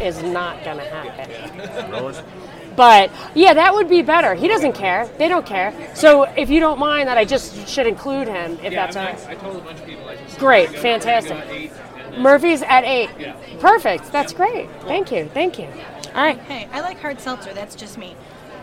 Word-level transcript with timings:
is 0.00 0.22
not 0.22 0.62
going 0.64 0.78
to 0.78 0.84
happen. 0.84 2.24
But 2.76 3.10
yeah, 3.34 3.54
that 3.54 3.72
would 3.72 3.88
be 3.88 4.02
better. 4.02 4.34
He 4.34 4.48
doesn't 4.48 4.74
care. 4.74 5.08
They 5.18 5.28
don't 5.28 5.46
care. 5.46 5.72
So 5.94 6.24
if 6.24 6.50
you 6.50 6.60
don't 6.60 6.78
mind 6.78 7.08
that, 7.08 7.16
I 7.16 7.24
just 7.24 7.66
should 7.66 7.86
include 7.86 8.28
him 8.28 8.58
if 8.62 8.72
Yeah, 8.72 8.86
that's 8.86 8.96
I, 8.96 9.12
mean. 9.12 9.26
I, 9.28 9.34
told 9.34 9.56
a 9.56 9.60
bunch 9.60 9.80
of 9.80 9.86
people. 9.86 10.08
I 10.08 10.16
just 10.16 10.38
Great, 10.38 10.68
fantastic. 10.68 11.72
At 12.16 12.22
eight, 12.22 12.22
and 12.22 12.22
then- 12.22 12.22
Murphy's 12.22 12.62
at 12.62 12.84
eight. 12.84 13.10
Yeah. 13.18 13.36
Perfect. 13.60 14.12
That's 14.12 14.32
great. 14.32 14.68
Thank 14.82 15.12
you. 15.12 15.28
Thank 15.32 15.58
you. 15.58 15.66
All 16.14 16.22
right. 16.22 16.38
Hey, 16.40 16.68
I 16.72 16.80
like 16.80 17.00
hard 17.00 17.20
seltzer. 17.20 17.52
That's 17.52 17.74
just 17.74 17.98
me. 17.98 18.14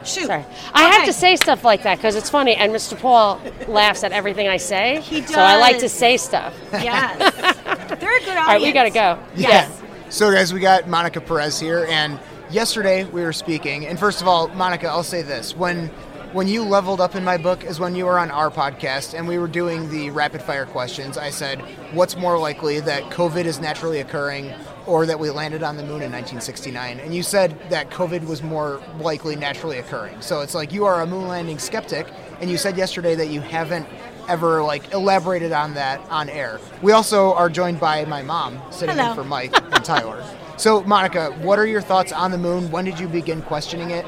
Shoot. 0.04 0.26
Sorry. 0.28 0.44
I 0.74 0.84
have 0.90 1.06
to 1.06 1.14
say 1.14 1.36
stuff 1.38 1.64
like 1.64 1.84
that 1.84 1.98
because 1.98 2.16
it's 2.16 2.30
funny, 2.30 2.56
and 2.56 2.74
Mr. 2.74 3.00
Paul 3.00 3.40
laughs 3.68 4.04
at 4.04 4.12
everything 4.12 4.48
I 4.50 4.58
say. 4.58 5.00
He 5.02 5.22
does. 5.22 5.30
So 5.32 5.40
I 5.40 5.58
like 5.58 5.80
to 5.80 5.88
say 5.88 6.18
stuff. 6.18 6.54
Yes. 6.74 7.18
They're 8.00 8.18
a 8.18 8.20
good 8.20 8.30
audience. 8.30 8.38
All 8.38 8.46
right, 8.48 8.62
we 8.62 8.72
got 8.74 8.84
to 8.84 8.90
go. 8.90 9.18
Yes. 9.36 9.82
So, 10.10 10.32
guys, 10.32 10.54
we 10.54 10.60
got 10.60 10.88
Monica 10.90 11.22
Perez 11.22 11.60
here, 11.60 11.86
and 11.90 12.20
yesterday 12.52 13.06
we 13.06 13.24
were 13.24 13.32
speaking. 13.34 13.88
And 13.88 13.98
first 13.98 14.22
of 14.22 14.28
all, 14.28 14.50
Monica, 14.50 14.88
I'll 14.88 15.04
say 15.04 15.22
this: 15.22 15.56
when 15.56 15.90
when 16.34 16.48
you 16.48 16.64
leveled 16.64 17.00
up 17.00 17.16
in 17.16 17.24
my 17.24 17.38
book 17.38 17.64
is 17.64 17.80
when 17.80 17.96
you 17.96 18.06
were 18.06 18.18
on 18.18 18.32
our 18.32 18.50
podcast 18.50 19.14
and 19.14 19.28
we 19.28 19.38
were 19.38 19.48
doing 19.48 19.90
the 19.92 20.10
rapid 20.10 20.42
fire 20.42 20.66
questions. 20.66 21.16
I 21.16 21.30
said, 21.30 21.62
"What's 21.94 22.18
more 22.18 22.40
likely 22.40 22.80
that 22.80 23.04
COVID 23.12 23.46
is 23.46 23.60
naturally 23.60 24.00
occurring?" 24.00 24.52
Or 24.86 25.06
that 25.06 25.18
we 25.18 25.30
landed 25.30 25.64
on 25.64 25.78
the 25.78 25.84
moon 25.84 26.02
in 26.02 26.12
1969, 26.12 27.00
and 27.00 27.16
you 27.16 27.24
said 27.24 27.58
that 27.70 27.90
COVID 27.90 28.26
was 28.26 28.44
more 28.44 28.82
likely 29.00 29.38
naturally 29.38 29.78
occurring. 29.78 30.18
So 30.20 30.42
it's 30.42 30.54
like 30.54 30.74
you 30.74 30.84
are 30.84 31.02
a 31.02 31.06
moon 31.06 31.30
landing 31.30 31.58
skeptic, 31.58 32.08
and 32.42 32.50
you 32.50 32.58
said 32.58 32.76
yesterday 32.76 33.16
that 33.16 33.30
you 33.30 33.40
haven't 33.40 33.88
ever 34.28 34.62
like 34.62 34.92
elaborated 34.92 35.54
on 35.54 35.76
that 35.76 36.02
on 36.10 36.28
air. 36.30 36.60
We 36.82 36.92
also 36.92 37.34
are 37.34 37.50
joined 37.50 37.80
by 37.80 38.04
my 38.06 38.24
mom 38.24 38.60
sitting 38.72 38.98
Hello. 38.98 39.12
in 39.12 39.16
for 39.16 39.24
Mike 39.24 39.56
and 39.56 39.86
Tyler. 39.86 40.22
So, 40.58 40.82
Monica, 40.82 41.32
what 41.42 41.60
are 41.60 41.66
your 41.66 41.82
thoughts 41.82 42.12
on 42.12 42.32
the 42.32 42.38
moon? 42.38 42.70
When 42.70 42.84
did 42.86 43.00
you 43.00 43.08
begin 43.08 43.42
questioning 43.42 43.92
it? 43.92 44.06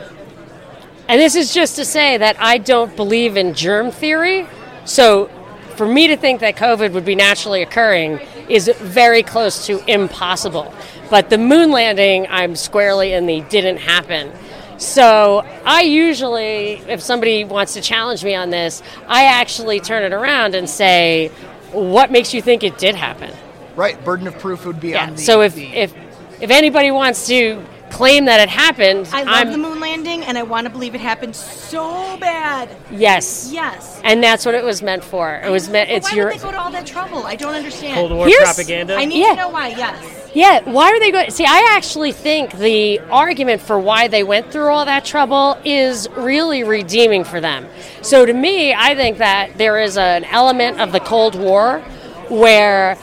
And 1.08 1.22
this 1.22 1.36
is 1.36 1.54
just 1.54 1.76
to 1.76 1.86
say 1.86 2.18
that 2.18 2.36
I 2.40 2.58
don't 2.58 2.96
believe 2.96 3.38
in 3.38 3.54
germ 3.54 3.92
theory. 3.92 4.48
So 4.86 5.30
for 5.76 5.86
me 5.88 6.08
to 6.08 6.18
think 6.18 6.40
that 6.40 6.56
COVID 6.56 6.94
would 6.94 7.06
be 7.06 7.16
naturally 7.16 7.62
occurring 7.62 8.20
is 8.50 8.72
very 8.80 9.22
close 9.24 9.66
to 9.68 9.84
impossible. 9.92 10.74
But 11.10 11.30
the 11.30 11.38
moon 11.38 11.72
landing, 11.72 12.28
I'm 12.30 12.56
squarely 12.56 13.14
in 13.14 13.26
the 13.28 13.42
didn't 13.42 13.78
happen. 13.78 14.32
So 14.78 15.46
I 15.64 15.82
usually, 15.82 16.74
if 16.90 17.02
somebody 17.02 17.44
wants 17.44 17.74
to 17.76 17.82
challenge 17.82 18.24
me 18.24 18.36
on 18.36 18.50
this, 18.50 18.82
I 19.08 19.26
actually 19.26 19.80
turn 19.80 20.04
it 20.04 20.12
around 20.14 20.56
and 20.56 20.70
say, 20.70 21.30
what 21.72 22.12
makes 22.12 22.34
you 22.34 22.42
think 22.42 22.64
it 22.64 22.78
did 22.78 22.96
happen? 22.96 23.32
Right, 23.76 24.04
burden 24.04 24.28
of 24.28 24.38
proof 24.40 24.66
would 24.66 24.80
be 24.80 24.90
Yeah. 24.90 25.08
on 25.08 25.16
the. 25.16 25.22
so 25.22 25.42
if, 25.42 25.56
the- 25.56 25.68
if 25.68 25.94
if 26.42 26.50
anybody 26.50 26.92
wants 26.92 27.28
to 27.28 27.64
claim 27.96 28.26
that 28.26 28.42
it 28.42 28.50
happened, 28.50 29.08
I 29.14 29.24
love 29.24 29.28
I'm 29.34 29.52
the 29.54 29.58
moon 29.58 29.80
landing, 29.80 30.22
and 30.24 30.38
I 30.38 30.44
want 30.44 30.66
to 30.66 30.70
believe 30.70 30.96
it 30.96 31.02
happened 31.02 31.34
so 31.36 32.18
bad. 32.18 32.68
yes, 32.92 33.50
Yes. 33.54 34.02
and 34.04 34.22
that's 34.22 34.46
what 34.46 34.54
it 34.54 34.66
was 34.66 34.82
meant 34.82 35.02
for. 35.04 35.40
It 35.44 35.50
was 35.50 35.70
meant. 35.70 35.90
But 35.90 35.96
It's 35.96 36.12
why 36.12 36.16
your 36.18 36.26
would 36.28 36.36
they 36.40 36.44
go 36.44 36.52
to 36.52 36.60
all 36.62 36.72
that 36.72 36.86
trouble? 36.86 37.26
I 37.26 37.36
don't 37.38 37.56
understand. 37.56 37.96
Cold 37.96 38.12
War 38.12 38.28
Here's- 38.28 38.44
propaganda. 38.54 38.96
I 38.98 39.06
need 39.06 39.20
Yeah. 39.22 39.30
to 39.30 39.36
know 39.38 39.50
why. 39.50 39.70
Yes. 39.70 39.96
yeah. 40.34 40.60
Why 40.66 40.92
are 40.92 41.00
they 41.00 41.12
going? 41.12 41.32
See, 41.32 41.46
I 41.46 41.70
actually 41.72 42.12
think 42.12 42.52
the 42.60 43.00
argument 43.10 43.62
for 43.62 43.80
why 43.80 44.10
they 44.10 44.24
went 44.24 44.52
through 44.52 44.70
all 44.74 44.84
that 44.86 45.06
trouble 45.06 45.58
is 45.64 46.10
really 46.18 46.64
redeeming 46.66 47.24
for 47.24 47.40
them. 47.40 47.66
So 48.02 48.26
to 48.26 48.34
me, 48.34 48.74
I 48.74 48.94
think 48.96 49.20
that 49.20 49.58
there 49.58 49.80
is 49.80 49.98
an 49.98 50.26
element 50.26 50.82
of 50.82 50.92
the 50.92 51.00
Cold 51.00 51.36
War 51.36 51.80
where 52.28 52.98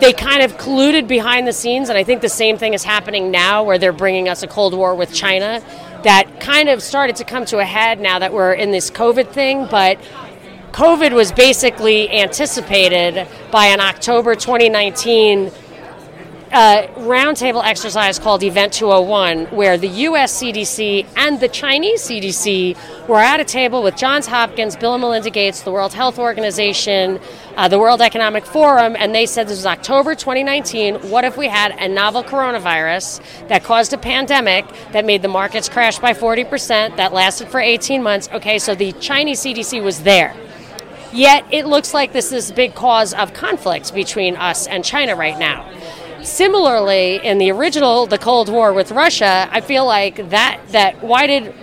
they 0.00 0.12
kind 0.12 0.42
of 0.42 0.56
colluded 0.56 1.06
behind 1.08 1.46
the 1.46 1.52
scenes, 1.52 1.88
and 1.88 1.98
I 1.98 2.04
think 2.04 2.20
the 2.20 2.28
same 2.28 2.58
thing 2.58 2.74
is 2.74 2.84
happening 2.84 3.30
now, 3.30 3.62
where 3.62 3.78
they're 3.78 3.92
bringing 3.92 4.28
us 4.28 4.42
a 4.42 4.46
Cold 4.46 4.74
War 4.74 4.94
with 4.94 5.12
China. 5.12 5.62
That 6.02 6.40
kind 6.40 6.68
of 6.68 6.82
started 6.82 7.16
to 7.16 7.24
come 7.24 7.44
to 7.46 7.58
a 7.58 7.64
head 7.64 8.00
now 8.00 8.18
that 8.18 8.32
we're 8.32 8.52
in 8.52 8.70
this 8.70 8.90
COVID 8.90 9.30
thing, 9.30 9.66
but 9.70 9.98
COVID 10.72 11.12
was 11.12 11.30
basically 11.32 12.10
anticipated 12.10 13.28
by 13.52 13.66
an 13.66 13.80
October 13.80 14.34
2019 14.34 15.50
uh, 16.54 16.86
roundtable 16.98 17.64
exercise 17.64 18.20
called 18.20 18.44
Event 18.44 18.72
201, 18.72 19.46
where 19.46 19.76
the 19.76 19.88
U.S. 19.88 20.40
CDC 20.40 21.04
and 21.16 21.40
the 21.40 21.48
Chinese 21.48 22.02
CDC 22.02 23.08
were 23.08 23.18
at 23.18 23.40
a 23.40 23.44
table 23.44 23.82
with 23.82 23.96
Johns 23.96 24.28
Hopkins, 24.28 24.76
Bill 24.76 24.94
and 24.94 25.00
Melinda 25.00 25.30
Gates, 25.30 25.62
the 25.62 25.72
World 25.72 25.92
Health 25.92 26.16
Organization, 26.16 27.18
uh, 27.56 27.66
the 27.66 27.78
World 27.78 28.00
Economic 28.00 28.46
Forum, 28.46 28.94
and 28.96 29.12
they 29.12 29.26
said 29.26 29.48
this 29.48 29.58
was 29.58 29.66
October 29.66 30.14
2019. 30.14 31.10
What 31.10 31.24
if 31.24 31.36
we 31.36 31.48
had 31.48 31.72
a 31.72 31.88
novel 31.88 32.22
coronavirus 32.22 33.48
that 33.48 33.64
caused 33.64 33.92
a 33.92 33.98
pandemic 33.98 34.64
that 34.92 35.04
made 35.04 35.22
the 35.22 35.28
markets 35.28 35.68
crash 35.68 35.98
by 35.98 36.12
40%, 36.12 36.96
that 36.96 37.12
lasted 37.12 37.48
for 37.48 37.58
18 37.58 38.00
months? 38.00 38.28
Okay, 38.32 38.60
so 38.60 38.76
the 38.76 38.92
Chinese 38.92 39.40
CDC 39.40 39.82
was 39.82 40.04
there. 40.04 40.32
Yet 41.12 41.46
it 41.50 41.66
looks 41.66 41.92
like 41.92 42.12
this 42.12 42.30
is 42.30 42.50
a 42.50 42.54
big 42.54 42.76
cause 42.76 43.12
of 43.12 43.32
conflict 43.34 43.92
between 43.92 44.36
us 44.36 44.68
and 44.68 44.84
China 44.84 45.16
right 45.16 45.38
now. 45.38 45.68
Similarly, 46.24 47.16
in 47.22 47.36
the 47.36 47.52
original 47.52 48.06
the 48.06 48.16
Cold 48.16 48.48
War 48.48 48.72
with 48.72 48.90
Russia, 48.90 49.46
I 49.50 49.60
feel 49.60 49.84
like 49.84 50.30
that 50.30 50.58
that 50.68 51.04
why 51.04 51.26
did 51.26 51.54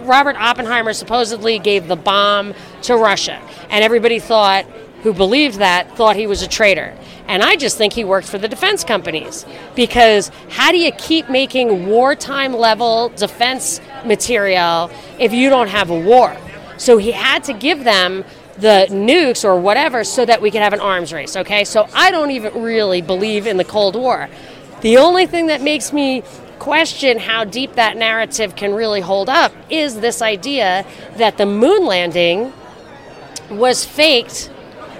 Robert 0.00 0.34
Oppenheimer 0.36 0.94
supposedly 0.94 1.58
gave 1.58 1.88
the 1.88 1.96
bomb 1.96 2.54
to 2.82 2.96
Russia, 2.96 3.38
and 3.68 3.84
everybody 3.84 4.18
thought 4.18 4.64
who 5.02 5.12
believed 5.12 5.58
that 5.58 5.94
thought 5.94 6.16
he 6.16 6.26
was 6.26 6.42
a 6.42 6.48
traitor. 6.48 6.96
And 7.28 7.42
I 7.42 7.56
just 7.56 7.76
think 7.76 7.92
he 7.92 8.04
worked 8.04 8.26
for 8.26 8.38
the 8.38 8.48
defense 8.48 8.82
companies 8.82 9.44
because 9.76 10.30
how 10.48 10.72
do 10.72 10.78
you 10.78 10.90
keep 10.92 11.28
making 11.28 11.86
wartime 11.86 12.54
level 12.54 13.10
defense 13.10 13.80
material 14.06 14.90
if 15.18 15.34
you 15.34 15.50
don't 15.50 15.68
have 15.68 15.90
a 15.90 16.00
war? 16.00 16.34
So 16.78 16.96
he 16.96 17.12
had 17.12 17.44
to 17.44 17.52
give 17.52 17.84
them 17.84 18.24
the 18.60 18.86
nukes 18.90 19.44
or 19.44 19.58
whatever 19.58 20.04
so 20.04 20.24
that 20.24 20.42
we 20.42 20.50
can 20.50 20.62
have 20.62 20.72
an 20.72 20.80
arms 20.80 21.12
race, 21.12 21.36
okay? 21.36 21.64
So 21.64 21.88
I 21.94 22.10
don't 22.10 22.30
even 22.30 22.62
really 22.62 23.02
believe 23.02 23.46
in 23.46 23.56
the 23.56 23.64
Cold 23.64 23.94
War. 23.94 24.28
The 24.80 24.96
only 24.98 25.26
thing 25.26 25.46
that 25.46 25.60
makes 25.60 25.92
me 25.92 26.22
question 26.58 27.18
how 27.18 27.44
deep 27.44 27.74
that 27.74 27.96
narrative 27.96 28.56
can 28.56 28.74
really 28.74 29.00
hold 29.00 29.28
up 29.28 29.52
is 29.70 30.00
this 30.00 30.20
idea 30.20 30.84
that 31.16 31.36
the 31.36 31.46
moon 31.46 31.86
landing 31.86 32.52
was 33.50 33.84
faked 33.84 34.50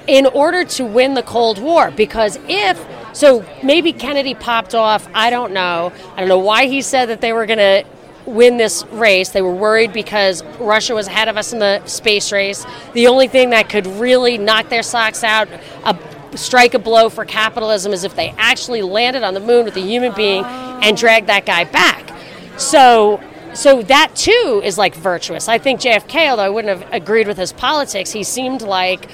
in 0.06 0.24
order 0.26 0.64
to 0.64 0.84
win 0.84 1.14
the 1.14 1.22
Cold 1.22 1.58
War. 1.58 1.90
Because 1.90 2.38
if, 2.48 2.84
so 3.12 3.44
maybe 3.62 3.92
Kennedy 3.92 4.34
popped 4.34 4.74
off, 4.74 5.08
I 5.14 5.30
don't 5.30 5.52
know. 5.52 5.92
I 6.14 6.20
don't 6.20 6.28
know 6.28 6.38
why 6.38 6.66
he 6.66 6.80
said 6.80 7.06
that 7.06 7.20
they 7.20 7.32
were 7.32 7.46
going 7.46 7.58
to 7.58 7.84
win 8.28 8.56
this 8.56 8.84
race. 8.86 9.30
They 9.30 9.42
were 9.42 9.54
worried 9.54 9.92
because 9.92 10.44
Russia 10.58 10.94
was 10.94 11.06
ahead 11.06 11.28
of 11.28 11.36
us 11.36 11.52
in 11.52 11.58
the 11.58 11.84
space 11.86 12.30
race. 12.30 12.66
The 12.92 13.06
only 13.06 13.28
thing 13.28 13.50
that 13.50 13.68
could 13.68 13.86
really 13.86 14.38
knock 14.38 14.68
their 14.68 14.82
socks 14.82 15.24
out, 15.24 15.48
a, 15.84 15.98
strike 16.36 16.74
a 16.74 16.78
blow 16.78 17.08
for 17.08 17.24
capitalism, 17.24 17.92
is 17.92 18.04
if 18.04 18.14
they 18.14 18.34
actually 18.38 18.82
landed 18.82 19.22
on 19.22 19.34
the 19.34 19.40
moon 19.40 19.64
with 19.64 19.76
a 19.76 19.80
human 19.80 20.14
being 20.14 20.44
and 20.44 20.92
oh. 20.92 20.96
dragged 20.96 21.26
that 21.28 21.46
guy 21.46 21.64
back. 21.64 22.12
So 22.58 23.20
so 23.54 23.82
that 23.82 24.14
too 24.14 24.60
is 24.62 24.78
like 24.78 24.94
virtuous. 24.94 25.48
I 25.48 25.58
think 25.58 25.80
JFK, 25.80 26.30
although 26.30 26.44
I 26.44 26.48
wouldn't 26.48 26.78
have 26.78 26.92
agreed 26.92 27.26
with 27.26 27.38
his 27.38 27.52
politics, 27.52 28.12
he 28.12 28.22
seemed 28.22 28.62
like 28.62 29.08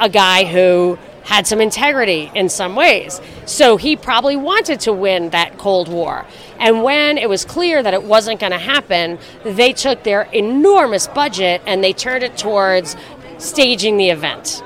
a 0.00 0.08
guy 0.08 0.44
who 0.44 0.98
had 1.24 1.46
some 1.46 1.60
integrity 1.60 2.30
in 2.34 2.48
some 2.48 2.76
ways. 2.76 3.20
So 3.46 3.76
he 3.76 3.96
probably 3.96 4.36
wanted 4.36 4.80
to 4.80 4.92
win 4.92 5.30
that 5.30 5.58
Cold 5.58 5.88
War. 5.88 6.26
And 6.58 6.82
when 6.82 7.18
it 7.18 7.28
was 7.28 7.44
clear 7.44 7.82
that 7.82 7.94
it 7.94 8.02
wasn't 8.04 8.40
going 8.40 8.52
to 8.52 8.58
happen, 8.58 9.18
they 9.44 9.72
took 9.72 10.02
their 10.02 10.22
enormous 10.32 11.06
budget 11.06 11.62
and 11.66 11.82
they 11.82 11.92
turned 11.92 12.22
it 12.22 12.36
towards 12.36 12.96
staging 13.38 13.96
the 13.96 14.10
event. 14.10 14.62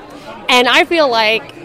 And 0.47 0.67
I 0.67 0.85
feel 0.85 1.09
like 1.09 1.55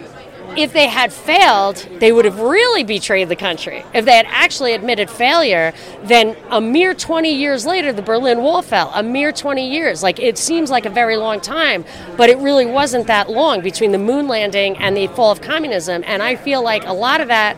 if 0.56 0.72
they 0.72 0.86
had 0.86 1.12
failed, 1.12 1.76
they 1.98 2.12
would 2.12 2.24
have 2.24 2.38
really 2.38 2.84
betrayed 2.84 3.28
the 3.28 3.36
country. 3.36 3.84
If 3.92 4.04
they 4.04 4.16
had 4.16 4.26
actually 4.28 4.72
admitted 4.72 5.10
failure, 5.10 5.72
then 6.04 6.36
a 6.50 6.60
mere 6.60 6.94
20 6.94 7.34
years 7.34 7.66
later, 7.66 7.92
the 7.92 8.02
Berlin 8.02 8.40
Wall 8.40 8.62
fell. 8.62 8.92
A 8.94 9.02
mere 9.02 9.32
20 9.32 9.68
years. 9.68 10.02
Like, 10.02 10.20
it 10.20 10.38
seems 10.38 10.70
like 10.70 10.86
a 10.86 10.90
very 10.90 11.16
long 11.16 11.40
time, 11.40 11.84
but 12.16 12.30
it 12.30 12.38
really 12.38 12.66
wasn't 12.66 13.06
that 13.08 13.30
long 13.30 13.62
between 13.62 13.90
the 13.90 13.98
moon 13.98 14.28
landing 14.28 14.76
and 14.76 14.96
the 14.96 15.08
fall 15.08 15.32
of 15.32 15.40
communism. 15.40 16.04
And 16.06 16.22
I 16.22 16.36
feel 16.36 16.62
like 16.62 16.86
a 16.86 16.92
lot 16.92 17.20
of 17.20 17.28
that 17.28 17.56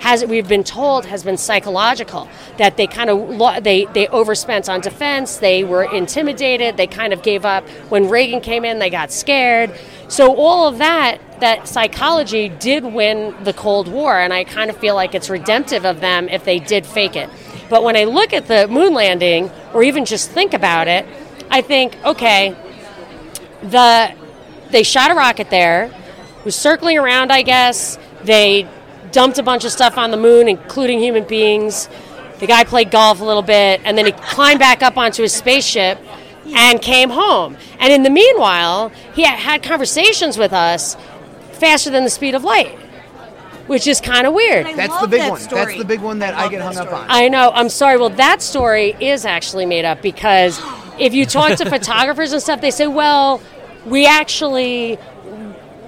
has 0.00 0.24
we've 0.24 0.48
been 0.48 0.64
told 0.64 1.06
has 1.06 1.22
been 1.24 1.36
psychological 1.36 2.28
that 2.58 2.76
they 2.76 2.86
kind 2.86 3.10
of 3.10 3.64
they 3.64 3.86
they 3.86 4.06
overspent 4.08 4.68
on 4.68 4.80
defense 4.80 5.38
they 5.38 5.64
were 5.64 5.84
intimidated 5.84 6.76
they 6.76 6.86
kind 6.86 7.12
of 7.12 7.22
gave 7.22 7.44
up. 7.44 7.68
When 7.88 8.08
Reagan 8.08 8.40
came 8.40 8.64
in 8.64 8.78
they 8.78 8.90
got 8.90 9.10
scared. 9.10 9.72
So 10.08 10.34
all 10.36 10.68
of 10.68 10.78
that 10.78 11.18
that 11.40 11.68
psychology 11.68 12.48
did 12.48 12.84
win 12.84 13.34
the 13.44 13.52
Cold 13.52 13.88
War 13.88 14.18
and 14.18 14.32
I 14.32 14.44
kind 14.44 14.70
of 14.70 14.76
feel 14.76 14.94
like 14.94 15.14
it's 15.14 15.30
redemptive 15.30 15.84
of 15.84 16.00
them 16.00 16.28
if 16.28 16.44
they 16.44 16.58
did 16.58 16.86
fake 16.86 17.16
it. 17.16 17.30
But 17.68 17.82
when 17.82 17.96
I 17.96 18.04
look 18.04 18.32
at 18.32 18.46
the 18.46 18.68
moon 18.68 18.94
landing 18.94 19.50
or 19.72 19.82
even 19.82 20.04
just 20.04 20.30
think 20.30 20.54
about 20.54 20.88
it 20.88 21.06
I 21.50 21.62
think 21.62 21.96
okay 22.04 22.54
the 23.62 24.14
they 24.70 24.82
shot 24.82 25.10
a 25.10 25.14
rocket 25.14 25.50
there 25.50 25.90
was 26.44 26.54
circling 26.54 26.98
around 26.98 27.32
I 27.32 27.42
guess. 27.42 27.98
They 28.22 28.68
dumped 29.12 29.38
a 29.38 29.42
bunch 29.42 29.64
of 29.64 29.72
stuff 29.72 29.98
on 29.98 30.10
the 30.10 30.16
moon, 30.16 30.48
including 30.48 31.00
human 31.00 31.24
beings. 31.24 31.88
The 32.38 32.46
guy 32.46 32.64
played 32.64 32.90
golf 32.90 33.20
a 33.20 33.24
little 33.24 33.42
bit, 33.42 33.80
and 33.84 33.96
then 33.96 34.06
he 34.06 34.12
climbed 34.12 34.60
back 34.60 34.82
up 34.82 34.96
onto 34.96 35.22
his 35.22 35.32
spaceship 35.32 35.98
and 36.54 36.80
came 36.80 37.10
home. 37.10 37.56
And 37.78 37.92
in 37.92 38.02
the 38.02 38.10
meanwhile, 38.10 38.90
he 39.14 39.24
had, 39.24 39.38
had 39.38 39.62
conversations 39.62 40.36
with 40.38 40.52
us 40.52 40.96
faster 41.52 41.90
than 41.90 42.04
the 42.04 42.10
speed 42.10 42.34
of 42.34 42.44
light, 42.44 42.78
which 43.66 43.86
is 43.86 44.00
kind 44.00 44.26
of 44.26 44.34
weird. 44.34 44.66
That's 44.76 45.00
the 45.00 45.08
big 45.08 45.20
that 45.20 45.30
one. 45.30 45.40
story. 45.40 45.64
That's 45.64 45.78
the 45.78 45.84
big 45.84 46.00
one 46.00 46.18
that 46.20 46.34
I 46.34 46.44
I, 46.44 46.48
get 46.48 46.58
that 46.58 46.74
hung 46.74 46.86
up 46.86 46.92
on. 46.92 47.06
I 47.08 47.28
know. 47.28 47.50
I'm 47.52 47.68
sorry. 47.68 47.98
Well, 47.98 48.10
that 48.10 48.42
story 48.42 48.94
is 49.00 49.24
actually 49.24 49.66
made 49.66 49.84
up 49.84 50.02
because 50.02 50.60
if 50.98 51.14
you 51.14 51.26
talk 51.26 51.56
to 51.58 51.68
photographers 51.70 52.32
and 52.32 52.42
stuff, 52.42 52.60
they 52.60 52.70
say, 52.70 52.86
"Well, 52.86 53.40
we 53.86 54.06
actually 54.06 54.98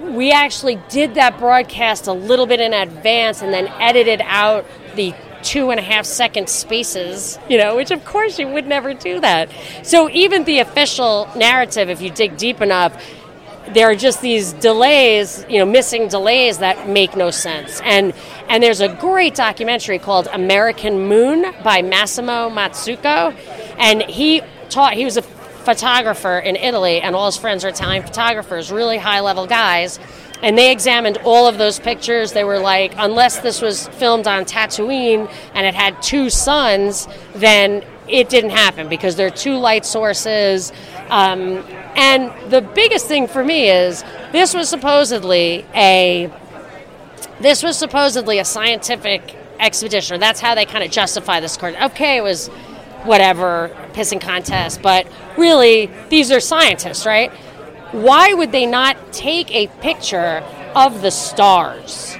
we 0.09 0.31
actually 0.31 0.79
did 0.89 1.15
that 1.15 1.37
broadcast 1.37 2.07
a 2.07 2.13
little 2.13 2.45
bit 2.45 2.59
in 2.59 2.73
advance 2.73 3.41
and 3.41 3.53
then 3.53 3.67
edited 3.79 4.21
out 4.23 4.65
the 4.95 5.13
two 5.41 5.69
and 5.69 5.79
a 5.79 5.83
half 5.83 6.05
second 6.05 6.49
spaces, 6.49 7.39
you 7.49 7.57
know, 7.57 7.75
which 7.75 7.91
of 7.91 8.03
course 8.03 8.39
you 8.39 8.47
would 8.47 8.67
never 8.67 8.93
do 8.93 9.19
that. 9.21 9.49
So 9.83 10.09
even 10.09 10.43
the 10.43 10.59
official 10.59 11.29
narrative, 11.35 11.89
if 11.89 12.01
you 12.01 12.09
dig 12.09 12.37
deep 12.37 12.61
enough, 12.61 13.01
there 13.69 13.89
are 13.89 13.95
just 13.95 14.21
these 14.21 14.53
delays, 14.53 15.45
you 15.47 15.59
know, 15.59 15.65
missing 15.65 16.07
delays 16.07 16.57
that 16.57 16.89
make 16.89 17.15
no 17.15 17.31
sense. 17.31 17.79
And 17.81 18.13
and 18.47 18.63
there's 18.63 18.81
a 18.81 18.89
great 18.89 19.35
documentary 19.35 19.99
called 19.99 20.27
American 20.33 21.07
Moon 21.07 21.53
by 21.63 21.81
Massimo 21.81 22.49
Mazzucco, 22.49 23.35
and 23.77 24.01
he 24.03 24.41
taught. 24.69 24.93
He 24.93 25.05
was 25.05 25.17
a 25.17 25.21
photographer 25.69 26.39
in 26.39 26.55
Italy, 26.55 26.99
and 26.99 27.15
all 27.15 27.27
his 27.27 27.37
friends 27.37 27.63
are 27.63 27.69
Italian 27.69 28.01
photographers, 28.01 28.71
really 28.71 28.97
high 28.97 29.19
level 29.19 29.45
guys. 29.45 29.99
And 30.41 30.57
they 30.57 30.71
examined 30.71 31.19
all 31.23 31.47
of 31.47 31.59
those 31.59 31.79
pictures. 31.79 32.31
They 32.31 32.43
were 32.43 32.57
like, 32.57 32.93
unless 32.97 33.39
this 33.39 33.61
was 33.61 33.87
filmed 33.89 34.25
on 34.25 34.45
Tatooine 34.45 35.31
and 35.53 35.67
it 35.67 35.75
had 35.75 36.01
two 36.01 36.31
suns, 36.31 37.07
then 37.35 37.83
it 38.07 38.29
didn't 38.29 38.49
happen 38.49 38.89
because 38.89 39.15
there 39.15 39.27
are 39.27 39.41
two 39.47 39.57
light 39.57 39.85
sources. 39.85 40.71
Um, 41.09 41.63
and 41.95 42.33
the 42.49 42.61
biggest 42.61 43.07
thing 43.07 43.27
for 43.27 43.43
me 43.43 43.69
is 43.69 44.03
this 44.31 44.55
was 44.55 44.69
supposedly 44.69 45.65
a 45.75 46.31
this 47.41 47.61
was 47.61 47.77
supposedly 47.77 48.39
a 48.39 48.45
scientific 48.45 49.35
expedition, 49.59 50.19
that's 50.19 50.39
how 50.39 50.55
they 50.55 50.65
kind 50.65 50.83
of 50.83 50.89
justify 50.89 51.39
this 51.39 51.57
court. 51.57 51.75
Okay, 51.81 52.17
it 52.17 52.23
was 52.23 52.49
whatever 53.03 53.75
pissing 53.93 54.21
contest, 54.21 54.81
but 54.81 55.07
really 55.37 55.89
these 56.09 56.31
are 56.31 56.39
scientists, 56.39 57.05
right? 57.05 57.31
Why 57.91 58.33
would 58.33 58.51
they 58.51 58.65
not 58.65 59.11
take 59.11 59.51
a 59.51 59.67
picture 59.81 60.43
of 60.75 61.01
the 61.01 61.11
stars? 61.11 62.15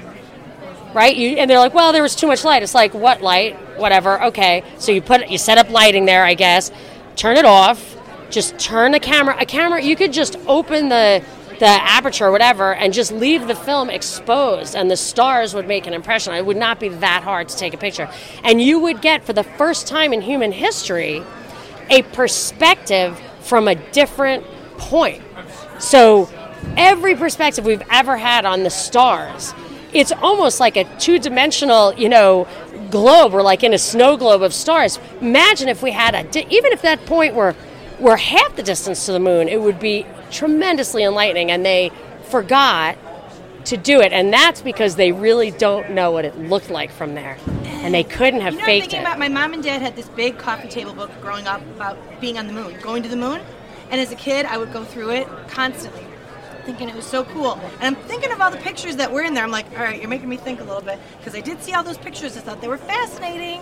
Right? 0.93 1.15
You, 1.15 1.37
and 1.37 1.49
they're 1.49 1.59
like, 1.59 1.75
well, 1.75 1.93
there 1.93 2.01
was 2.01 2.15
too 2.15 2.25
much 2.25 2.43
light. 2.43 2.63
It's 2.63 2.73
like, 2.73 2.95
what 2.95 3.21
light? 3.21 3.55
Whatever. 3.77 4.23
Okay. 4.25 4.63
So 4.79 4.91
you 4.91 5.01
put 5.01 5.29
you 5.29 5.37
set 5.37 5.59
up 5.59 5.69
lighting 5.69 6.05
there, 6.05 6.23
I 6.23 6.33
guess. 6.33 6.71
Turn 7.15 7.37
it 7.37 7.45
off. 7.45 7.95
Just 8.31 8.57
turn 8.57 8.91
the 8.91 8.99
camera. 8.99 9.35
A 9.39 9.45
camera. 9.45 9.81
You 9.81 9.95
could 9.95 10.11
just 10.11 10.35
open 10.47 10.89
the 10.89 11.23
the 11.59 11.67
aperture 11.67 12.27
or 12.27 12.31
whatever 12.31 12.73
and 12.73 12.93
just 12.93 13.11
leave 13.11 13.47
the 13.47 13.55
film 13.55 13.89
exposed 13.89 14.75
and 14.75 14.89
the 14.89 14.97
stars 14.97 15.53
would 15.53 15.67
make 15.67 15.85
an 15.87 15.93
impression. 15.93 16.33
It 16.33 16.45
would 16.45 16.57
not 16.57 16.79
be 16.79 16.89
that 16.89 17.23
hard 17.23 17.49
to 17.49 17.57
take 17.57 17.73
a 17.73 17.77
picture. 17.77 18.09
And 18.43 18.61
you 18.61 18.79
would 18.79 19.01
get 19.01 19.25
for 19.25 19.33
the 19.33 19.43
first 19.43 19.85
time 19.85 20.13
in 20.13 20.21
human 20.21 20.51
history 20.51 21.21
a 21.89 22.01
perspective 22.01 23.19
from 23.41 23.67
a 23.67 23.75
different 23.75 24.45
point. 24.77 25.21
So 25.79 26.29
every 26.77 27.15
perspective 27.15 27.65
we've 27.65 27.83
ever 27.89 28.17
had 28.17 28.45
on 28.45 28.63
the 28.63 28.69
stars, 28.69 29.53
it's 29.91 30.11
almost 30.11 30.59
like 30.59 30.77
a 30.77 30.85
two-dimensional, 30.97 31.95
you 31.95 32.09
know, 32.09 32.47
globe. 32.89 33.33
We're 33.33 33.41
like 33.41 33.63
in 33.63 33.73
a 33.73 33.77
snow 33.77 34.17
globe 34.17 34.43
of 34.43 34.53
stars. 34.53 34.99
Imagine 35.19 35.67
if 35.67 35.81
we 35.81 35.91
had 35.91 36.15
a, 36.15 36.53
even 36.53 36.71
if 36.71 36.81
that 36.83 37.05
point 37.05 37.35
were 37.35 37.55
were 37.99 38.15
half 38.15 38.55
the 38.55 38.63
distance 38.63 39.05
to 39.07 39.11
the 39.11 39.19
moon, 39.19 39.49
it 39.49 39.61
would 39.61 39.79
be 39.79 40.05
tremendously 40.31 41.03
enlightening. 41.03 41.51
And 41.51 41.65
they 41.65 41.91
forgot 42.23 42.97
to 43.65 43.77
do 43.77 44.01
it, 44.01 44.13
and 44.13 44.31
that's 44.33 44.61
because 44.61 44.95
they 44.95 45.11
really 45.11 45.51
don't 45.51 45.91
know 45.91 46.11
what 46.11 46.25
it 46.25 46.37
looked 46.37 46.69
like 46.69 46.91
from 46.91 47.13
there, 47.13 47.37
and 47.65 47.93
they 47.93 48.03
couldn't 48.03 48.41
have 48.41 48.53
You 48.53 48.59
know, 48.59 48.65
I'm 48.65 48.81
thinking 48.81 48.99
it. 48.99 49.03
about 49.03 49.19
my 49.19 49.27
mom 49.27 49.53
and 49.53 49.61
dad 49.61 49.81
had 49.81 49.95
this 49.95 50.07
big 50.09 50.37
coffee 50.37 50.69
table 50.69 50.93
book 50.93 51.11
growing 51.21 51.45
up 51.45 51.61
about 51.75 51.97
being 52.21 52.37
on 52.37 52.47
the 52.47 52.53
moon, 52.53 52.75
going 52.81 53.03
to 53.03 53.09
the 53.09 53.17
moon. 53.17 53.41
And 53.91 53.99
as 53.99 54.11
a 54.11 54.15
kid, 54.15 54.45
I 54.45 54.57
would 54.57 54.71
go 54.71 54.83
through 54.85 55.11
it 55.11 55.27
constantly, 55.49 56.05
thinking 56.65 56.89
it 56.89 56.95
was 56.95 57.05
so 57.05 57.23
cool. 57.25 57.59
And 57.79 57.95
I'm 57.95 57.95
thinking 58.03 58.31
of 58.31 58.39
all 58.39 58.49
the 58.49 58.57
pictures 58.57 58.95
that 58.95 59.11
were 59.11 59.23
in 59.23 59.33
there. 59.33 59.43
I'm 59.43 59.51
like, 59.51 59.69
all 59.71 59.83
right, 59.83 59.99
you're 59.99 60.09
making 60.09 60.29
me 60.29 60.37
think 60.37 60.61
a 60.61 60.63
little 60.63 60.81
bit 60.81 60.99
because 61.17 61.35
I 61.35 61.41
did 61.41 61.61
see 61.61 61.73
all 61.73 61.83
those 61.83 61.97
pictures. 61.97 62.37
I 62.37 62.41
thought 62.41 62.61
they 62.61 62.67
were 62.67 62.77
fascinating. 62.77 63.61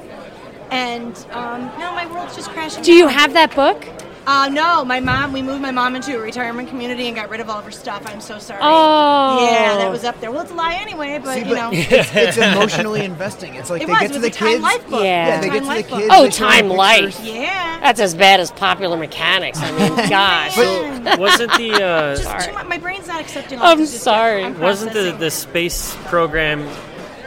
And 0.70 1.16
um, 1.32 1.66
no, 1.80 1.94
my 1.94 2.06
world's 2.14 2.36
just 2.36 2.50
crashing. 2.52 2.84
Do 2.84 2.94
you 2.94 3.08
have 3.08 3.34
that 3.34 3.56
book? 3.56 3.88
Uh, 4.30 4.50
no, 4.50 4.84
my 4.84 5.00
mom. 5.00 5.32
We 5.32 5.42
moved 5.42 5.62
my 5.62 5.72
mom 5.72 5.96
into 5.96 6.18
a 6.18 6.20
retirement 6.20 6.68
community 6.68 7.08
and 7.08 7.16
got 7.16 7.30
rid 7.30 7.40
of 7.40 7.50
all 7.50 7.60
of 7.60 7.64
her 7.66 7.72
stuff. 7.72 8.04
I'm 8.06 8.20
so 8.20 8.40
sorry. 8.40 8.60
Oh. 8.62 9.48
yeah, 9.50 9.78
that 9.78 9.90
was 9.90 10.04
up 10.04 10.20
there. 10.20 10.32
Well, 10.32 10.42
it's 10.42 10.52
a 10.52 10.54
lie 10.54 10.76
anyway, 10.76 11.18
but 11.24 11.34
See, 11.36 11.40
you 11.40 11.46
but 11.46 11.54
know, 11.56 11.70
it's, 11.72 12.12
it's 12.14 12.38
emotionally 12.56 13.06
investing. 13.06 13.56
It's 13.56 13.70
like 13.70 13.84
it 13.84 13.86
they 13.88 13.94
was. 13.94 14.02
get 14.02 14.14
to 14.14 14.20
the 14.20 14.28
a 14.28 14.32
Time 14.32 14.48
kids. 14.50 14.64
Life 14.64 14.90
book. 14.90 15.04
Yeah. 15.04 15.28
Yeah, 15.28 15.40
they 15.42 15.48
Time 15.48 15.54
get 15.54 15.60
to 15.60 15.64
the 15.64 15.68
Life 15.70 15.90
book. 15.90 16.00
kids. 16.00 16.10
Oh, 16.14 16.24
they 16.26 16.30
show 16.32 16.40
them 16.46 16.52
Time 16.52 16.70
Life. 16.70 17.20
Yeah. 17.24 17.80
That's 17.80 18.00
as 18.02 18.16
bad 18.16 18.40
as 18.42 18.52
popular 18.52 18.98
mechanics. 18.98 19.60
I 19.62 19.72
mean, 19.72 19.96
gosh. 20.10 20.58
Man. 20.58 21.20
Wasn't 21.22 21.52
the 21.54 21.72
uh, 21.76 22.16
Just 22.18 22.48
too 22.48 22.54
much, 22.54 22.68
my 22.68 22.78
brain's 22.78 23.08
not 23.08 23.22
accepting. 23.22 23.60
all 23.60 23.68
I'm 23.68 23.78
this. 23.80 23.90
It's 23.90 23.94
just- 23.94 24.04
sorry. 24.04 24.44
I'm 24.44 24.60
wasn't 24.60 24.92
the, 24.92 25.14
the 25.18 25.32
space 25.32 25.96
program 26.08 26.68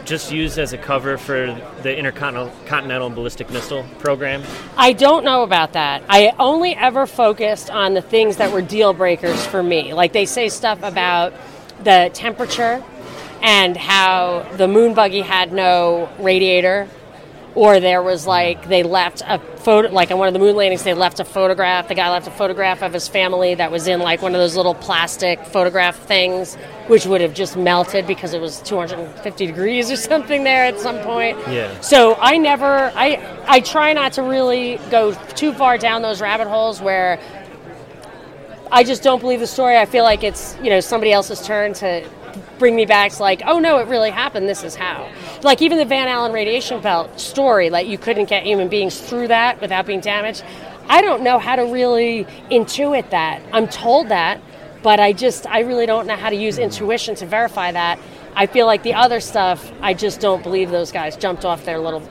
just 0.04 0.33
used 0.33 0.59
as 0.59 0.73
a 0.73 0.78
cover 0.78 1.19
for 1.19 1.47
the 1.83 1.97
intercontinental 1.97 2.52
continental 2.66 3.11
ballistic 3.11 3.50
missile 3.50 3.85
program? 3.99 4.42
I 4.76 4.92
don't 4.92 5.25
know 5.25 5.42
about 5.42 5.73
that. 5.75 6.02
I 6.09 6.33
only 6.38 6.75
ever 6.75 7.07
focused 7.07 7.71
on 7.71 7.95
the 7.95 8.02
things 8.02 8.37
that 8.38 8.52
were 8.52 8.62
deal 8.62 8.92
breakers 8.92 9.45
for 9.47 9.62
me. 9.62 9.95
Like 9.95 10.12
they 10.12 10.26
say 10.26 10.49
stuff 10.49 10.83
about 10.83 11.33
the 11.83 12.11
temperature 12.12 12.83
and 13.42 13.76
how 13.76 14.47
the 14.57 14.69
moon 14.69 14.95
buggy 14.95 15.23
had 15.23 15.52
no 15.52 16.09
radiator. 16.19 16.88
Or 17.54 17.80
there 17.80 18.02
was 18.02 18.26
like 18.26 18.69
they 18.69 18.83
left 18.83 19.23
a 19.26 19.38
photo, 19.38 19.90
like 19.90 20.11
on 20.11 20.19
one 20.19 20.28
of 20.28 20.35
the 20.35 20.40
moon 20.40 20.54
landings, 20.54 20.85
they 20.85 20.95
left 20.95 21.19
a 21.19 21.25
photograph. 21.25 21.88
The 21.88 21.95
guy 21.95 22.11
left 22.11 22.28
a 22.28 22.30
photograph 22.30 22.83
of 22.83 22.92
his 22.92 23.09
family 23.09 23.54
that 23.57 23.73
was 23.73 23.88
in 23.88 24.00
like 24.00 24.23
one 24.23 24.35
of 24.35 24.40
those 24.40 24.57
little 24.57 24.75
plastic 24.75 25.45
photograph 25.47 25.97
things, 25.97 26.54
which 26.87 27.07
would 27.07 27.21
have 27.21 27.35
just 27.35 27.57
melted 27.57 28.07
because 28.07 28.35
it 28.35 28.40
was 28.40 28.61
250 28.62 29.47
degrees 29.47 29.90
or 29.90 29.97
something 29.97 30.45
there 30.45 30.64
at 30.64 30.78
some 30.78 30.99
point. 31.00 31.38
Yeah. 31.49 31.80
So 31.80 32.16
I 32.21 32.38
never, 32.38 32.92
I, 32.95 33.42
I 33.47 33.61
try 33.61 33.92
not 33.92 34.12
to 34.12 34.23
really 34.23 34.78
go 34.90 35.14
too 35.35 35.52
far 35.52 35.76
down 35.76 36.02
those 36.02 36.21
rabbit 36.21 36.47
holes 36.47 36.80
where 36.80 37.21
I 38.73 38.85
just 38.85 39.02
don't 39.02 39.21
believe 39.21 39.40
the 39.40 39.47
story. 39.47 39.76
I 39.76 39.87
feel 39.87 40.04
like 40.04 40.23
it's 40.23 40.57
you 40.62 40.71
know 40.71 40.80
somebody 40.80 41.12
else's 41.12 41.45
turn 41.45 41.73
to 41.75 42.09
bring 42.61 42.76
me 42.76 42.87
back 42.87 43.11
to 43.11 43.21
like, 43.21 43.43
oh 43.45 43.59
no, 43.59 43.79
it 43.79 43.88
really 43.88 44.11
happened. 44.11 44.49
This 44.49 44.62
is 44.62 44.76
how. 44.76 45.11
Like 45.43 45.61
even 45.61 45.79
the 45.79 45.85
Van 45.85 46.07
Allen 46.07 46.33
radiation 46.33 46.81
belt 46.81 47.19
story, 47.19 47.71
like 47.71 47.88
you 47.88 47.99
couldn't 47.99 48.29
get 48.29 48.45
human 48.45 48.69
beings 48.69 49.00
through 49.00 49.29
that 49.29 49.61
without 49.61 49.87
being 49.87 50.00
damaged. 50.00 50.45
I 50.88 51.00
don't 51.02 51.23
know 51.23 51.40
how 51.40 51.57
to 51.57 51.62
really 51.62 52.26
intuit 52.50 53.11
that. 53.11 53.43
I'm 53.52 53.67
told 53.67 54.11
that, 54.11 54.40
but 54.85 55.00
I 55.00 55.12
just 55.12 55.47
I 55.47 55.61
really 55.61 55.87
don't 55.87 56.07
know 56.07 56.17
how 56.17 56.31
to 56.31 56.37
use 56.37 56.59
intuition 56.59 57.17
to 57.17 57.26
verify 57.26 57.73
that. 57.73 57.99
I 58.37 58.47
feel 58.47 58.67
like 58.67 58.85
the 58.85 58.95
other 58.95 59.19
stuff, 59.19 59.73
I 59.81 59.95
just 59.95 60.21
don't 60.21 60.43
believe 60.43 60.71
those 60.71 60.93
guys 60.93 61.17
jumped 61.17 61.45
off 61.45 61.64
their 61.64 61.81
little 61.81 62.09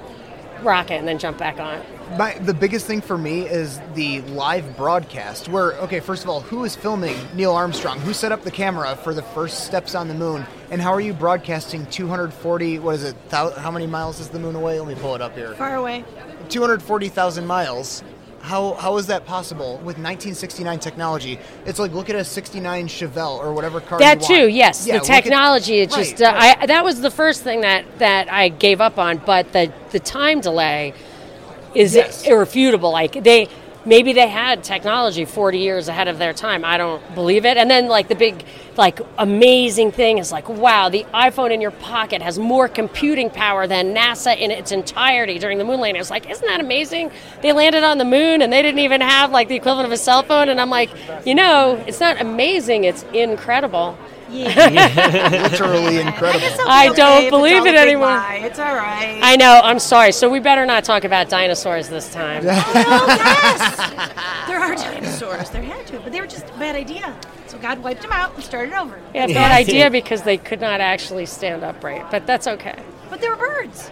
rocket 0.62 0.96
and 0.96 1.08
then 1.08 1.18
jumped 1.18 1.39
back 1.39 1.60
on. 1.60 1.82
My, 2.18 2.34
the 2.39 2.54
biggest 2.54 2.88
thing 2.88 3.01
for 3.01 3.18
me 3.18 3.48
is 3.48 3.80
the 3.94 4.22
live 4.22 4.75
broadcast. 4.75 5.48
Where 5.48 5.74
okay, 5.75 6.00
first 6.00 6.24
of 6.24 6.30
all, 6.30 6.42
who 6.42 6.63
is 6.63 6.75
filming 6.75 7.16
Neil 7.36 7.51
Armstrong? 7.54 8.00
Who 8.00 8.13
set 8.13 8.32
up 8.32 8.42
the 8.44 8.51
camera 8.51 8.96
for 8.96 9.13
the 9.13 9.22
first 9.22 9.66
steps 9.66 9.94
on 9.94 10.08
the 10.08 10.16
moon? 10.16 10.46
And 10.72 10.82
how 10.82 10.92
are 10.92 11.00
you 11.01 11.13
broadcasting 11.13 11.86
240? 11.86 12.80
What 12.80 12.96
is 12.96 13.04
it? 13.04 13.30
Thou, 13.30 13.51
how 13.51 13.70
many 13.70 13.86
miles 13.86 14.20
is 14.20 14.30
the 14.30 14.39
moon 14.39 14.56
away? 14.56 14.80
Let 14.80 14.88
me 14.88 15.00
pull 15.00 15.13
it 15.16 15.22
up 15.22 15.36
here. 15.36 15.54
Far 15.54 15.75
away. 15.75 16.04
240,000 16.50 17.46
miles. 17.46 18.04
How 18.42 18.74
how 18.74 18.98
is 18.98 19.08
that 19.08 19.25
possible 19.25 19.74
with 19.75 19.98
1969 19.98 20.80
technology? 20.80 21.38
It's 21.66 21.78
like 21.78 21.92
look 21.94 22.10
at 22.10 22.16
a 22.16 22.24
69 22.24 22.88
Chevelle 22.88 23.38
or 23.38 23.54
whatever 23.54 23.82
car. 23.82 24.00
That 24.00 24.22
you 24.22 24.28
too, 24.28 24.42
want. 24.44 24.54
yes. 24.54 24.88
Yeah, 24.88 24.94
the 24.96 25.00
look 25.01 25.10
at- 25.10 25.24
technology, 25.24 25.80
it's 25.80 25.96
right, 25.96 26.06
just 26.06 26.22
uh, 26.22 26.34
right. 26.34 26.58
I 26.58 26.66
that 26.66 26.84
was 26.84 27.01
the 27.01 27.12
first 27.12 27.44
thing 27.44 27.62
that 27.62 27.86
that 28.00 28.32
I 28.32 28.50
gave 28.50 28.82
up 28.82 28.98
on. 28.98 29.18
But 29.18 29.54
the 29.54 29.72
the 29.92 30.00
time 30.00 30.42
delay 30.42 30.94
is 31.76 31.96
Yes. 31.96 32.26
irrefutable. 32.26 32.92
Like 32.92 33.24
they 33.24 33.48
maybe 33.86 34.12
they 34.14 34.28
had 34.28 34.64
technology 34.64 35.24
40 35.26 35.58
years 35.60 35.88
ahead 35.88 36.08
of 36.10 36.18
their 36.20 36.34
time. 36.34 36.66
I 36.66 36.78
don't 36.78 37.02
believe 37.16 37.46
it. 37.46 37.56
And 37.58 37.72
then 37.72 37.88
like 37.88 38.08
the 38.10 38.16
big 38.16 38.44
like 38.76 39.00
amazing 39.18 39.92
thing 39.92 40.18
is 40.18 40.32
like 40.32 40.48
wow, 40.50 40.90
the 40.90 41.06
iPhone 41.14 41.52
in 41.52 41.62
your 41.62 41.72
pocket 41.72 42.22
has 42.22 42.38
more 42.38 42.68
computing 42.68 43.30
power 43.30 43.68
than 43.68 43.94
NASA 43.96 44.38
in 44.38 44.52
its 44.52 44.72
entirety 44.72 45.40
during 45.40 45.58
the 45.58 45.64
moon 45.66 45.80
landing. 45.80 46.00
It's 46.02 46.10
like 46.12 46.30
isn't 46.30 46.46
that 46.46 46.60
amazing? 46.60 47.12
They 47.42 47.54
landed 47.54 47.84
on 47.84 47.98
the 47.98 48.06
moon 48.06 48.42
and 48.42 48.52
they 48.52 48.62
didn't 48.62 48.80
even 48.80 49.02
have 49.02 49.32
like 49.32 49.48
the 49.48 49.56
equivalent 49.56 49.86
of 49.86 49.92
a 49.92 49.98
cell 49.98 50.24
phone. 50.24 50.50
And 50.50 50.60
I'm 50.60 50.70
like, 50.70 50.90
you 51.26 51.36
know, 51.36 51.82
it's 51.88 52.00
not 52.00 52.20
amazing. 52.22 52.84
It's 52.84 53.04
incredible. 53.14 53.98
literally 55.51 56.00
incredible. 56.00 56.39
guess 56.39 56.59
I'll 56.59 56.69
I 56.69 56.93
don't 56.93 57.24
if 57.25 57.29
believe 57.29 57.65
it 57.65 57.75
anymore. 57.75 58.07
lie. 58.07 58.41
It's 58.43 58.59
all 58.59 58.75
right. 58.75 59.19
I 59.21 59.36
know. 59.36 59.59
I'm 59.63 59.79
sorry. 59.79 60.12
So 60.12 60.29
we 60.29 60.39
better 60.39 60.65
not 60.65 60.83
talk 60.83 61.03
about 61.03 61.29
dinosaurs 61.29 61.89
this 61.89 62.12
time. 62.13 62.45
well, 62.45 62.55
yes. 62.75 64.48
there 64.48 64.59
are 64.59 64.75
dinosaurs. 64.75 65.50
There 65.50 65.62
had 65.62 65.86
to, 65.88 66.00
but 66.00 66.12
they 66.12 66.21
were 66.21 66.27
just 66.27 66.48
a 66.50 66.59
bad 66.59 66.75
idea. 66.75 67.19
So 67.48 67.57
God 67.57 67.79
wiped 67.79 68.03
them 68.03 68.12
out 68.12 68.36
and 68.36 68.43
started 68.43 68.74
over. 68.74 69.00
Yeah, 69.13 69.27
bad 69.27 69.51
idea 69.51 69.89
because 69.89 70.21
they 70.21 70.38
could 70.38 70.62
not 70.62 70.81
actually 70.81 71.25
stand 71.25 71.63
upright, 71.63 72.12
but 72.12 72.27
that's 72.27 72.48
okay. 72.48 72.81
But 73.09 73.21
they 73.21 73.29
were 73.29 73.36
birds. 73.36 73.89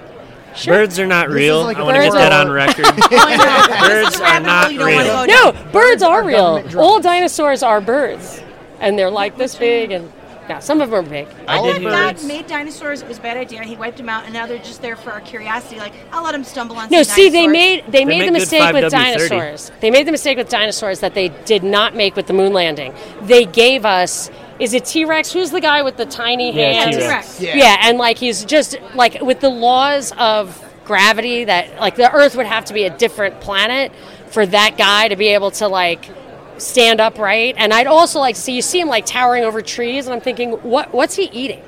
Birds 0.65 1.00
are 1.00 1.06
not 1.06 1.29
is 1.29 1.36
real. 1.36 1.63
like 1.63 1.77
I 1.77 1.82
a 1.82 1.86
want 1.86 1.98
to 1.98 2.03
get 2.03 2.13
that 2.13 2.32
on 2.32 2.50
record. 2.51 2.86
Oh, 2.88 3.88
birds 3.88 4.06
This 4.06 4.15
is 4.15 4.22
a 4.22 4.25
are 4.25 4.39
not 4.39 4.63
hole 4.63 4.72
you 4.72 4.79
don't 4.79 4.96
wanna 4.96 5.25
real. 5.27 5.53
No, 5.53 5.72
birds 5.72 6.01
are 6.01 6.22
are 6.22 6.25
real. 6.25 6.56
government. 6.58 6.75
All 6.75 7.00
dinosaurs 7.00 7.62
are 7.63 7.79
birds, 7.79 8.41
and 8.79 8.98
they're 8.98 9.12
like 9.12 9.38
this 9.38 9.56
big, 9.56 9.91
and 9.91 10.12
yeah, 10.50 10.60
some 10.60 10.82
of 10.82 10.89
them 10.89 11.00
are 11.06 11.10
big. 11.10 11.27
I 11.48 11.58
All 11.58 11.66
did 11.74 11.77
that 11.77 11.89
God 11.89 12.13
birds. 12.16 12.25
made 12.25 12.48
dinosaurs. 12.48 13.01
It 13.01 13.08
was 13.08 13.18
a 13.18 13.22
bad 13.22 13.38
idea. 13.38 13.63
He 13.63 13.75
wiped 13.75 13.98
them 13.98 14.10
out, 14.10 14.25
and 14.25 14.34
now 14.34 14.46
they're 14.48 14.58
just 14.60 14.82
there 14.82 14.96
for 14.96 15.12
our 15.12 15.22
curiosity. 15.22 15.77
Like 15.80 15.94
I'll 16.12 16.24
let 16.24 16.32
them 16.32 16.44
stumble 16.44 16.77
on. 16.77 16.89
No, 16.89 17.04
some 17.04 17.16
see, 17.16 17.30
they 17.30 17.48
made 17.48 17.86
they, 17.89 18.06
made 18.06 18.27
the 18.27 18.32
mistake 18.32 18.74
with 18.74 18.86
5W30. 18.86 18.89
dinosaurs. 18.92 19.72
They 19.82 19.92
made 19.92 20.08
the 20.08 20.12
mistake 20.12 20.38
with 20.38 20.50
dinosaurs 20.50 21.00
that 21.01 21.13
they 21.13 21.30
did 21.46 21.63
not 21.63 21.96
make 21.96 22.16
with 22.16 22.27
the 22.27 22.34
moon 22.34 22.54
landing. 22.54 22.94
They 23.24 23.46
gave 23.46 23.86
us. 23.86 24.30
Is 24.60 24.74
it 24.74 24.86
T 24.86 25.06
Rex? 25.06 25.32
Who's 25.32 25.51
the 25.51 25.62
guy 25.62 25.84
with 25.84 25.98
the 25.98 26.06
tiny 26.06 26.51
Yeah, 26.51 26.72
hands? 26.84 26.98
T-Rex. 26.98 27.42
Yeah. 27.42 27.56
Yeah, 27.58 27.77
and 27.82 27.98
like 28.00 28.18
he's 28.18 28.44
just 28.44 28.75
like 28.96 29.22
with 29.22 29.39
the 29.39 29.50
laws 29.50 30.12
of 30.18 30.63
gravity 30.86 31.44
that 31.44 31.80
like 31.80 31.96
the 31.96 32.12
Earth 32.12 32.36
would 32.36 32.48
have 32.48 32.66
to 32.66 32.74
be 32.74 32.86
a 32.86 32.89
different 32.98 33.39
planet 33.42 33.92
for 34.32 34.46
that 34.46 34.77
guy 34.77 35.10
to 35.10 35.16
be 35.16 35.27
able 35.27 35.51
to 35.51 35.68
like 35.68 36.10
stand 36.58 37.00
upright. 37.00 37.56
And 37.58 37.74
I'd 37.74 37.88
also 37.88 38.20
like 38.20 38.36
to 38.36 38.42
see 38.42 38.54
you 38.56 38.62
see 38.62 38.80
him 38.80 38.88
like 38.88 39.06
towering 39.06 39.44
over 39.44 39.62
trees, 39.62 40.06
and 40.08 40.14
I'm 40.14 40.22
thinking, 40.22 40.52
what 40.64 40.94
what's 40.94 41.16
he 41.16 41.26
eating? 41.26 41.62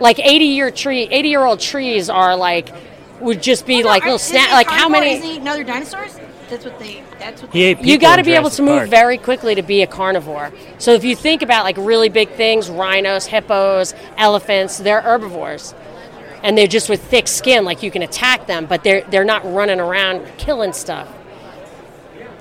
Like 0.00 0.18
80 0.18 0.44
year 0.44 0.70
tree, 0.70 1.08
80 1.10 1.28
year 1.28 1.44
old 1.44 1.60
trees 1.60 2.10
are 2.10 2.36
like 2.36 2.68
would 3.20 3.42
just 3.42 3.66
be 3.66 3.76
Well, 3.78 3.86
like 3.86 4.02
are- 4.02 4.06
little 4.06 4.16
isn't 4.16 4.34
snap. 4.36 4.50
Like 4.52 4.68
how 4.68 4.88
many? 4.88 5.12
Isn't 5.14 5.24
he 5.24 5.32
eating 5.36 5.48
other 5.48 5.64
dinosaurs? 5.64 6.18
That's 6.50 6.64
what 6.64 6.78
they. 6.78 7.02
That's 7.18 7.42
what 7.42 7.52
He 7.52 7.60
they. 7.60 7.80
ate 7.80 7.80
you 7.80 7.98
got 7.98 8.16
to 8.16 8.22
be 8.22 8.32
able 8.34 8.50
to 8.50 8.62
move 8.62 8.78
Park. 8.80 8.90
very 8.90 9.18
quickly 9.18 9.54
to 9.56 9.62
be 9.62 9.82
a 9.82 9.86
carnivore. 9.86 10.52
So 10.78 10.92
if 10.92 11.02
you 11.02 11.16
think 11.16 11.42
about 11.42 11.64
like 11.64 11.76
really 11.78 12.08
big 12.08 12.28
things, 12.30 12.68
rhinos, 12.70 13.26
hippos, 13.26 13.94
elephants, 14.16 14.78
they're 14.78 15.00
herbivores. 15.00 15.74
And 16.42 16.56
they're 16.56 16.68
just 16.68 16.88
with 16.88 17.02
thick 17.02 17.26
skin, 17.26 17.64
like 17.64 17.82
you 17.82 17.90
can 17.90 18.02
attack 18.02 18.46
them, 18.46 18.66
but 18.66 18.84
they're 18.84 19.00
they're 19.08 19.24
not 19.24 19.44
running 19.50 19.80
around 19.80 20.24
killing 20.36 20.72
stuff. 20.74 21.08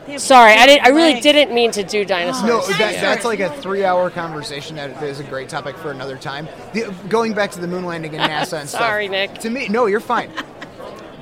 They 0.06 0.14
have 0.14 0.22
Sorry, 0.22 0.54
I 0.54 0.66
didn't. 0.66 0.86
I 0.86 0.90
really 0.90 1.20
didn't 1.20 1.54
mean 1.54 1.72
to 1.72 1.84
do 1.84 2.06
dinosaurs. 2.06 2.48
No, 2.48 2.62
that, 2.78 2.94
that's 3.02 3.26
like 3.26 3.40
a 3.40 3.50
three-hour 3.62 4.10
conversation. 4.12 4.76
That 4.76 5.02
is 5.04 5.20
a 5.20 5.24
great 5.24 5.50
topic 5.50 5.76
for 5.78 5.92
another 5.92 6.18
time. 6.18 6.48
The, 6.74 6.94
going 7.10 7.34
back 7.34 7.52
to 7.52 7.60
the 7.62 7.68
moon 7.68 7.86
landing 7.86 8.16
and 8.16 8.32
NASA 8.32 8.60
and 8.60 8.70
stuff. 8.70 8.82
Sorry, 8.82 9.08
Nick. 9.08 9.40
To 9.40 9.50
me, 9.50 9.68
no, 9.68 9.86
you're 9.88 10.00
fine. 10.00 10.32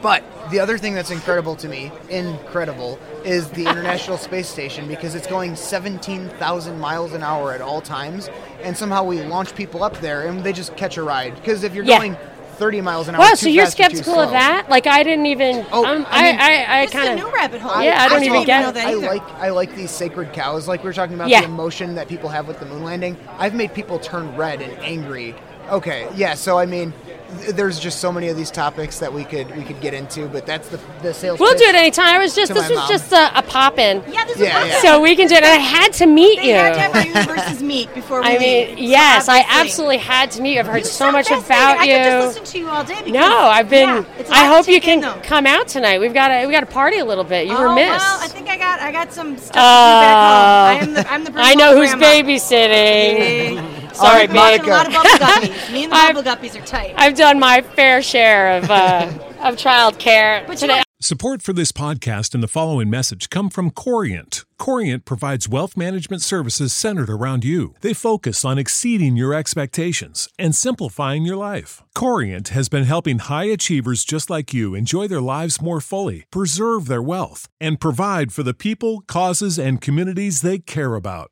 But 0.02 0.24
the 0.52 0.60
other 0.60 0.78
thing 0.78 0.94
that's 0.94 1.12
incredible 1.12 1.56
to 1.56 1.70
me, 1.70 1.90
incredible, 2.10 3.00
is 3.24 3.48
the 3.52 3.62
International 3.62 4.18
Space 4.18 4.50
Station 4.50 4.86
because 4.86 5.16
it's 5.16 5.28
going 5.28 5.56
17,000 5.56 6.78
miles 6.78 7.14
an 7.14 7.24
hour 7.24 7.54
at 7.54 7.62
all 7.62 7.80
times, 7.80 8.30
and 8.62 8.76
somehow 8.76 9.04
we 9.06 9.22
launch 9.22 9.56
people 9.56 9.82
up 9.82 9.98
there 10.02 10.28
and 10.28 10.44
they 10.44 10.52
just 10.52 10.76
catch 10.76 10.98
a 10.98 11.04
ride. 11.04 11.36
Because 11.36 11.64
if 11.64 11.74
you're 11.74 11.86
Yeah. 11.86 12.00
going 12.00 12.18
30 12.54 12.82
miles 12.82 13.08
an 13.08 13.16
hour, 13.16 13.20
Wow, 13.22 13.34
so 13.34 13.48
you're 13.50 13.66
fast 13.66 13.80
or 13.80 13.84
too 13.90 13.96
skeptical 13.96 14.20
of 14.22 14.32
that? 14.32 14.70
Like 14.70 14.88
I 14.88 15.04
didn't 15.04 15.26
even. 15.26 15.66
Oh, 15.72 15.86
um, 15.86 16.06
I 16.10 16.22
mean- 16.24 16.40
I, 16.40 16.64
I, 16.64 16.80
I 16.80 16.86
This 16.86 16.96
is 16.96 17.02
a 17.02 17.04
kind 17.06 17.20
new 17.20 17.28
of. 17.28 17.34
rabbit 17.34 17.62
hole. 17.62 17.82
Yeah, 17.84 17.98
I 18.02 18.10
don't 18.10 18.24
even 18.24 18.46
get 18.46 18.62
know 18.62 18.72
that 18.72 18.88
I 18.88 18.92
either. 18.92 19.08
like 19.08 19.24
I 19.34 19.50
like 19.50 19.76
these 19.76 19.92
sacred 19.92 20.34
cows, 20.34 20.68
like 20.68 20.84
we 20.84 20.88
were 20.90 20.94
talking 20.94 21.16
about 21.16 21.30
Yeah. 21.30 21.42
the 21.42 21.48
emotion 21.48 21.96
that 21.96 22.08
people 22.08 22.30
have 22.30 22.48
with 22.48 22.60
the 22.60 22.66
moon 22.66 22.84
landing. 22.84 23.18
I've 23.38 23.54
made 23.56 23.74
people 23.74 24.00
turn 24.00 24.36
red 24.36 24.62
and 24.62 24.72
angry. 24.80 25.36
Okay, 25.70 26.08
yeah. 26.16 26.34
So 26.34 26.58
I 26.58 26.66
mean, 26.66 26.94
th- 27.06 27.13
there's 27.54 27.80
just 27.80 28.00
so 28.00 28.12
many 28.12 28.28
of 28.30 28.38
these 28.38 28.50
topics 28.52 29.00
that 29.00 29.12
we 29.12 29.24
could 29.24 29.56
we 29.56 29.64
could 29.64 29.80
get 29.82 29.94
into, 29.94 30.28
but 30.28 30.46
that's 30.46 30.70
the 30.70 30.80
the 31.02 31.14
sales. 31.14 31.40
We'll 31.40 31.52
pitch. 31.54 31.60
do 31.62 31.66
it 31.66 31.76
anytime. 31.76 32.16
I 32.16 32.20
was 32.20 32.36
just. 32.36 32.54
This 32.54 32.70
was 32.70 32.78
mom. 32.78 32.90
just 32.90 33.12
a, 33.12 33.38
a 33.38 33.42
pop 33.42 33.78
in. 33.80 34.04
Yeah, 34.12 34.26
this 34.26 34.38
Yeah, 34.38 34.64
is 34.66 34.72
yeah. 34.74 34.82
So 34.82 35.02
we 35.02 35.16
can 35.16 35.28
do 35.28 35.36
it. 35.36 35.44
And 35.44 35.52
I 35.52 35.58
had 35.64 35.94
to 35.94 36.06
meet 36.06 36.40
They 36.40 36.48
you. 36.50 36.54
had 36.56 36.74
to 36.76 36.80
have 36.80 36.96
our 36.96 37.06
universes 37.06 37.62
meet 37.74 37.94
before 37.94 38.22
we 38.22 38.28
I 38.28 38.38
mean, 38.38 38.68
leave. 38.76 38.80
yes, 38.80 39.26
So 39.26 39.32
I 39.34 39.40
obviously- 39.40 39.62
absolutely 39.62 39.98
had 39.98 40.32
to 40.32 40.42
meet 40.42 40.54
you. 40.54 40.60
I've 40.60 40.68
heard 40.68 40.78
You 40.80 40.84
so 40.86 41.12
much 41.12 41.28
fascinating. 41.28 41.46
about 41.56 41.78
I 41.80 41.84
you. 41.86 41.94
could 41.94 42.04
just 42.04 42.28
listen 42.40 42.46
to 42.54 42.60
you 42.60 42.70
all 42.70 42.84
day. 42.84 42.96
Because, 43.04 43.12
No, 43.14 43.38
I've 43.48 43.70
been. 43.70 43.90
yeah, 43.90 44.06
it's 44.20 44.30
a 44.30 44.34
I 44.34 44.48
lot 44.48 44.56
hope 44.58 44.68
you 44.68 44.80
take 44.80 44.88
in, 44.88 45.02
can 45.02 45.16
though. 45.18 45.22
come 45.28 45.46
out 45.46 45.68
tonight. 45.68 46.00
We've 46.00 46.14
got 46.14 46.28
to. 46.30 46.46
We 46.46 46.52
got 46.54 46.62
to 46.62 46.66
party 46.66 47.00
a 47.00 47.06
little 47.06 47.24
bit. 47.24 47.48
You 47.48 47.54
were 47.58 47.68
oh, 47.68 47.76
missed. 47.76 47.98
Well, 48.06 48.20
I 48.22 48.28
think 48.28 48.48
I 48.50 48.58
got 48.58 48.80
I 48.80 48.92
got 48.92 49.12
some 49.14 49.38
stuff 49.38 49.48
to 49.48 49.54
do 49.54 49.60
back 49.60 50.16
home. 50.16 50.68
I 50.70 50.74
am 50.82 50.94
the 50.94 51.12
I'm 51.12 51.24
the 51.24 51.32
I 51.36 51.56
know 51.56 51.76
who's 51.78 51.94
grandma. 51.94 52.30
babysitting. 52.30 53.80
Sorry, 53.94 54.08
All 54.10 54.14
right, 54.18 54.28
babe. 54.28 54.36
Monica. 54.36 54.66
A 54.66 54.72
lot 54.72 54.88
of 54.88 54.94
bubble 54.94 55.10
guppies. 55.10 55.72
Me 55.74 55.84
and 55.84 55.92
the 55.92 55.96
I've- 55.96 56.14
bubble 56.14 56.30
guppies 56.32 56.62
are 56.62 56.66
tight. 56.66 56.94
I've 56.98 57.16
done 57.16 57.40
my 57.40 57.62
fair 57.62 58.02
share 58.02 58.58
of 58.58 58.70
uh, 58.70 59.12
of 59.44 59.58
child 59.58 60.00
care 60.00 60.44
But 60.48 60.54
you 60.62 60.68
today. 60.68 60.78
know- 60.78 60.84
Support 61.02 61.42
for 61.42 61.52
this 61.52 61.74
podcast 61.74 62.34
and 62.34 62.42
the 62.42 62.48
following 62.48 62.90
message 62.90 63.30
come 63.30 63.50
from 63.50 63.72
Corient. 63.72 64.46
Corient 64.58 65.04
provides 65.04 65.50
wealth 65.50 65.76
management 65.76 66.22
services 66.22 66.72
centered 66.72 67.10
around 67.10 67.44
you. 67.44 67.76
They 67.82 67.94
focus 67.94 68.46
on 68.46 68.58
exceeding 68.58 69.18
your 69.18 69.34
expectations 69.34 70.30
and 70.40 70.56
simplifying 70.56 71.24
your 71.24 71.36
life. 71.36 71.84
Corient 71.94 72.50
has 72.50 72.70
been 72.70 72.86
helping 72.86 73.20
high 73.20 73.46
achievers 73.46 74.06
just 74.06 74.30
like 74.30 74.54
you 74.54 74.76
enjoy 74.76 75.10
their 75.10 75.20
lives 75.20 75.60
more 75.62 75.82
fully, 75.82 76.24
preserve 76.32 76.88
their 76.88 77.02
wealth, 77.04 77.50
and 77.60 77.82
provide 77.82 78.32
for 78.32 78.44
the 78.44 78.54
people, 78.54 79.02
causes, 79.02 79.60
and 79.60 79.82
communities 79.82 80.40
they 80.42 80.58
care 80.58 80.96
about. 80.96 81.32